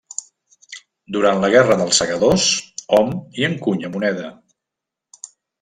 Durant 1.17 1.41
la 1.43 1.51
Guerra 1.57 1.77
dels 1.83 2.01
Segadors 2.03 2.47
hom 2.99 3.13
hi 3.37 3.47
encunya 3.51 3.93
moneda. 3.99 4.29